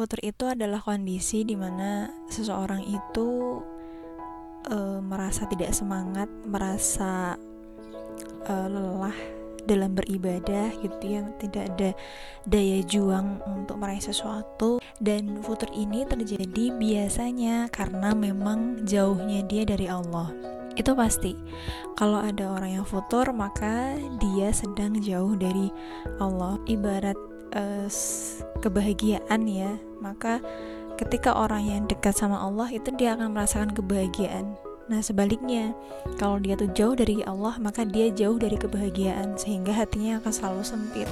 futur 0.00 0.16
itu 0.24 0.48
adalah 0.48 0.80
kondisi 0.80 1.44
di 1.44 1.52
mana 1.52 2.08
seseorang 2.32 2.80
itu 2.88 3.60
uh, 4.72 4.96
merasa 5.04 5.44
tidak 5.44 5.76
semangat, 5.76 6.24
merasa 6.48 7.36
uh, 8.48 8.66
lelah 8.72 9.12
dalam 9.68 9.92
beribadah 9.92 10.72
gitu 10.80 11.04
ya 11.04 11.20
tidak 11.36 11.68
ada 11.76 11.90
daya 12.48 12.80
juang 12.88 13.44
untuk 13.44 13.76
meraih 13.76 14.00
sesuatu. 14.00 14.80
Dan 14.96 15.44
futur 15.44 15.68
ini 15.76 16.08
terjadi 16.08 16.72
biasanya 16.80 17.68
karena 17.68 18.16
memang 18.16 18.88
jauhnya 18.88 19.44
dia 19.44 19.68
dari 19.68 19.84
Allah. 19.84 20.32
Itu 20.80 20.96
pasti. 20.96 21.36
Kalau 22.00 22.24
ada 22.24 22.56
orang 22.56 22.80
yang 22.80 22.86
futur 22.88 23.28
maka 23.36 24.00
dia 24.16 24.48
sedang 24.48 24.96
jauh 24.96 25.36
dari 25.36 25.68
Allah. 26.16 26.56
Ibarat 26.64 27.29
uh, 27.54 27.88
kebahagiaan 28.60 29.46
ya 29.48 29.76
maka 30.00 30.40
ketika 30.96 31.32
orang 31.32 31.64
yang 31.64 31.82
dekat 31.88 32.12
sama 32.12 32.40
Allah 32.40 32.68
itu 32.68 32.92
dia 32.96 33.16
akan 33.16 33.32
merasakan 33.32 33.72
kebahagiaan 33.72 34.58
Nah, 34.90 34.98
sebaliknya, 35.06 35.70
kalau 36.18 36.42
dia 36.42 36.58
tuh 36.58 36.66
jauh 36.74 36.98
dari 36.98 37.22
Allah, 37.22 37.54
maka 37.62 37.86
dia 37.86 38.10
jauh 38.10 38.34
dari 38.42 38.58
kebahagiaan 38.58 39.38
sehingga 39.38 39.70
hatinya 39.70 40.18
akan 40.18 40.32
selalu 40.34 40.62
sempit. 40.66 41.06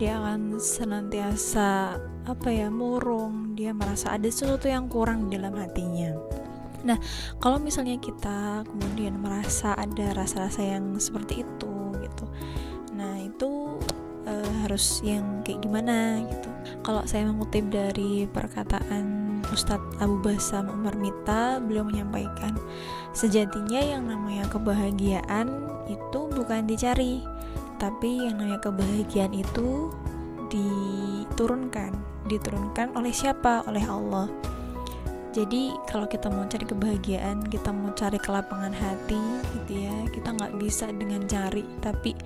Dia 0.00 0.16
akan 0.16 0.56
senantiasa 0.56 2.00
apa 2.24 2.48
ya, 2.48 2.72
murung, 2.72 3.52
dia 3.52 3.76
merasa 3.76 4.16
ada 4.16 4.24
sesuatu 4.32 4.64
yang 4.72 4.88
kurang 4.88 5.28
di 5.28 5.36
dalam 5.36 5.60
hatinya. 5.60 6.16
Nah, 6.88 6.96
kalau 7.36 7.60
misalnya 7.60 8.00
kita 8.00 8.64
kemudian 8.64 9.20
merasa 9.20 9.76
ada 9.76 10.16
rasa-rasa 10.16 10.64
yang 10.64 10.96
seperti 10.96 11.44
itu 11.44 11.74
gitu. 12.00 12.24
Nah, 12.96 13.20
itu 13.20 13.76
e, 14.28 14.34
harus 14.68 15.00
yang 15.00 15.40
kayak 15.40 15.64
gimana 15.64 16.20
gitu. 16.28 16.48
Kalau 16.84 17.00
saya 17.08 17.24
mengutip 17.24 17.72
dari 17.72 18.28
perkataan 18.28 19.40
Ustadz 19.48 19.96
Abu 20.04 20.20
Basam 20.20 20.68
Umar 20.68 20.92
Mita, 21.00 21.56
beliau 21.64 21.88
menyampaikan 21.88 22.52
Sejatinya 23.16 23.80
yang 23.80 24.06
namanya 24.06 24.46
kebahagiaan 24.46 25.48
itu 25.90 26.20
bukan 26.30 26.70
dicari, 26.70 27.24
tapi 27.80 28.28
yang 28.28 28.38
namanya 28.38 28.62
kebahagiaan 28.62 29.34
itu 29.34 29.90
diturunkan. 30.52 31.96
Diturunkan 32.28 32.94
oleh 32.94 33.10
siapa? 33.10 33.64
Oleh 33.66 33.82
Allah. 33.88 34.28
Jadi 35.28 35.76
kalau 35.84 36.08
kita 36.08 36.32
mau 36.32 36.48
cari 36.48 36.64
kebahagiaan, 36.64 37.44
kita 37.52 37.68
mau 37.68 37.92
cari 37.92 38.16
kelapangan 38.16 38.72
hati, 38.72 39.20
gitu 39.60 39.84
ya, 39.84 39.96
kita 40.08 40.32
nggak 40.34 40.56
bisa 40.56 40.88
dengan 40.88 41.20
cari, 41.28 41.68
tapi 41.84 42.16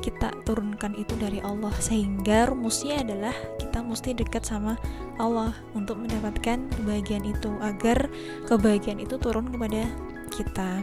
kita 0.00 0.32
turunkan 0.48 0.96
itu 0.96 1.12
dari 1.20 1.44
Allah. 1.44 1.70
Sehingga 1.76 2.48
rumusnya 2.48 3.04
adalah 3.04 3.36
kita 3.60 3.84
mesti 3.84 4.16
dekat 4.16 4.48
sama 4.48 4.80
Allah 5.20 5.52
untuk 5.76 6.00
mendapatkan 6.00 6.64
kebahagiaan 6.80 7.28
itu, 7.28 7.52
agar 7.60 8.08
kebahagiaan 8.48 9.04
itu 9.04 9.20
turun 9.20 9.52
kepada 9.52 9.84
kita. 10.32 10.80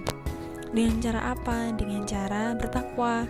Dengan 0.70 1.02
cara 1.02 1.34
apa? 1.34 1.74
Dengan 1.74 2.06
cara 2.06 2.54
bertakwa, 2.54 3.26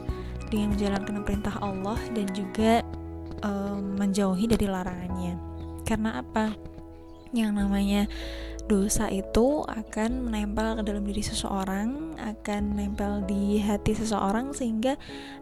dengan 0.52 0.76
menjalankan 0.76 1.24
perintah 1.24 1.56
Allah 1.64 2.00
dan 2.12 2.28
juga 2.36 2.84
um, 3.40 3.96
menjauhi 3.96 4.52
dari 4.52 4.68
larangannya. 4.68 5.40
Karena 5.88 6.20
apa? 6.20 6.73
Yang 7.34 7.52
namanya 7.58 8.02
dosa 8.72 9.12
itu 9.12 9.67
akan 9.67 10.31
menempel 10.31 10.80
ke 10.80 10.81
dalam 10.88 11.03
diri 11.03 11.20
seseorang, 11.20 12.16
akan 12.16 12.62
menempel 12.72 13.28
di 13.28 13.59
hati 13.59 13.92
seseorang 13.92 14.56
sehingga 14.56 14.95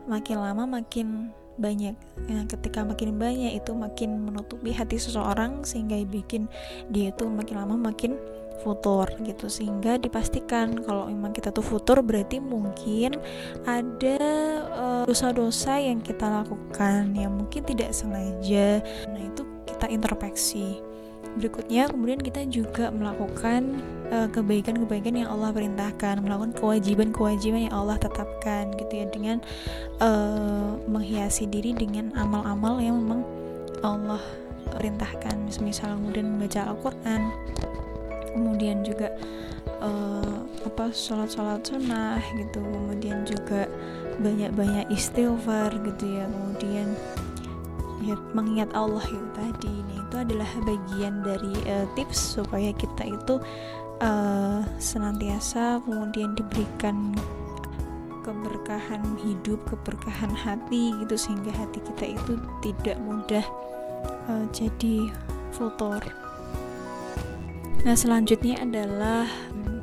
makin 0.09 0.41
lama 0.41 0.81
makin 0.81 1.29
banyak. 1.61 1.93
Nah, 2.25 2.49
ketika 2.49 2.81
makin 2.81 3.21
banyak 3.21 3.53
itu 3.61 3.75
makin 3.77 4.25
menutupi 4.25 4.73
hati 4.73 4.97
seseorang 4.97 5.61
sehingga 5.61 6.01
bikin 6.09 6.49
dia 6.89 7.13
itu 7.13 7.29
makin 7.29 7.61
lama 7.61 7.77
makin 7.77 8.17
futur 8.61 9.09
gitu 9.25 9.49
sehingga 9.49 9.97
dipastikan 9.97 10.77
kalau 10.85 11.09
memang 11.09 11.33
kita 11.33 11.49
tuh 11.49 11.65
futur 11.65 12.05
berarti 12.05 12.37
mungkin 12.37 13.17
ada 13.65 14.17
eh, 14.69 15.03
dosa-dosa 15.09 15.81
uh, 15.81 15.81
yang 15.81 15.99
kita 15.99 16.29
lakukan 16.29 17.17
yang 17.17 17.33
mungkin 17.33 17.65
tidak 17.65 17.89
sengaja 17.91 18.85
nah 19.09 19.21
itu 19.21 19.41
kita 19.65 19.89
introspeksi 19.89 20.77
berikutnya 21.39 21.87
kemudian 21.87 22.19
kita 22.19 22.43
juga 22.47 22.91
melakukan 22.91 23.79
eh, 24.11 24.27
kebaikan-kebaikan 24.31 25.15
yang 25.15 25.29
Allah 25.31 25.55
perintahkan. 25.55 26.19
Melakukan 26.19 26.53
kewajiban-kewajiban 26.57 27.71
yang 27.71 27.75
Allah 27.75 27.97
tetapkan 27.99 28.71
gitu 28.75 28.93
ya. 29.03 29.05
Dengan 29.11 29.37
uh, 30.01 30.75
menghiasi 30.87 31.47
diri 31.47 31.71
dengan 31.75 32.11
amal-amal 32.15 32.79
yang 32.83 32.99
memang 32.99 33.21
Allah 33.83 34.21
perintahkan. 34.75 35.51
Misal 35.63 35.99
kemudian 35.99 36.27
membaca 36.35 36.71
Al-Quran. 36.71 37.21
Kemudian 38.31 38.83
juga 38.87 39.11
uh, 39.83 40.37
apa 40.63 40.91
sholat-sholat 40.91 41.63
sunnah 41.63 42.21
gitu. 42.35 42.59
Kemudian 42.63 43.27
juga 43.27 43.67
banyak-banyak 44.19 44.91
istighfar 44.93 45.75
gitu 45.83 46.05
ya. 46.19 46.25
Kemudian 46.29 46.87
ya 48.01 48.17
mengingat 48.33 48.73
Allah 48.73 49.05
itu 49.05 49.27
tadi 49.37 49.69
ini 49.69 49.95
itu 50.01 50.15
adalah 50.17 50.49
bagian 50.65 51.21
dari 51.21 51.53
uh, 51.69 51.87
tips 51.93 52.41
supaya 52.41 52.73
kita 52.73 53.07
itu 53.07 53.37
uh, 54.01 54.59
senantiasa 54.81 55.79
kemudian 55.85 56.33
diberikan 56.33 57.13
keberkahan 58.21 59.01
hidup, 59.21 59.61
keberkahan 59.65 60.29
hati 60.33 60.93
gitu 61.01 61.15
sehingga 61.17 61.49
hati 61.57 61.81
kita 61.81 62.05
itu 62.17 62.37
tidak 62.61 62.97
mudah 63.01 63.45
uh, 64.29 64.45
jadi 64.53 65.09
futur. 65.53 66.01
Nah 67.81 67.97
selanjutnya 67.97 68.61
adalah 68.61 69.25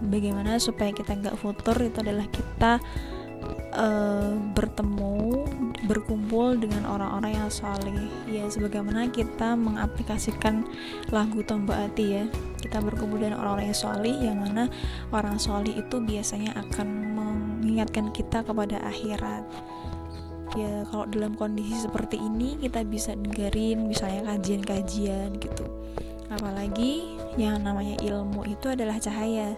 bagaimana 0.07 0.62
supaya 0.62 0.95
kita 0.95 1.19
nggak 1.19 1.39
futur 1.39 1.75
itu 1.83 1.99
adalah 1.99 2.27
kita 2.31 2.78
uh, 3.78 4.34
bertemu 4.53 5.47
berkumpul 5.87 6.59
dengan 6.59 6.84
orang-orang 6.91 7.39
yang 7.39 7.49
soleh. 7.49 8.11
Ya 8.27 8.44
sebagaimana 8.50 9.09
kita 9.09 9.55
mengaplikasikan 9.55 10.66
lagu 11.15 11.41
tombak 11.47 11.78
hati 11.89 12.21
ya. 12.21 12.25
Kita 12.59 12.83
berkumpul 12.83 13.22
dengan 13.22 13.39
orang-orang 13.39 13.71
yang 13.71 13.78
soleh 13.78 14.16
yang 14.19 14.37
mana 14.43 14.66
orang 15.15 15.39
soleh 15.39 15.78
itu 15.78 16.03
biasanya 16.03 16.59
akan 16.59 16.89
mengingatkan 17.15 18.11
kita 18.11 18.43
kepada 18.43 18.83
akhirat. 18.83 19.47
Ya 20.56 20.83
kalau 20.91 21.06
dalam 21.06 21.39
kondisi 21.39 21.77
seperti 21.77 22.19
ini 22.19 22.59
kita 22.59 22.83
bisa 22.83 23.15
dengerin 23.15 23.84
misalnya 23.84 24.33
kajian-kajian 24.34 25.37
gitu 25.39 25.69
apalagi 26.28 27.16
yang 27.41 27.65
namanya 27.65 27.97
ilmu 28.05 28.44
itu 28.44 28.72
adalah 28.72 29.00
cahaya. 29.00 29.56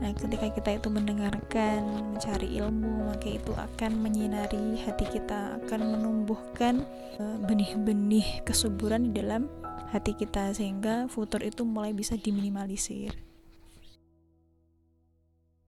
Nah 0.00 0.10
ketika 0.16 0.48
kita 0.50 0.70
itu 0.80 0.88
mendengarkan 0.88 1.84
mencari 2.14 2.58
ilmu 2.58 3.10
maka 3.12 3.28
itu 3.28 3.52
akan 3.54 4.00
menyinari 4.00 4.80
hati 4.82 5.06
kita 5.06 5.60
akan 5.62 5.80
menumbuhkan 5.98 6.82
eh, 7.20 7.36
benih-benih 7.44 8.42
kesuburan 8.42 9.12
di 9.12 9.20
dalam 9.20 9.46
hati 9.92 10.12
kita 10.16 10.52
sehingga 10.52 11.08
futur 11.08 11.40
itu 11.40 11.64
mulai 11.64 11.96
bisa 11.96 12.16
diminimalisir 12.16 13.27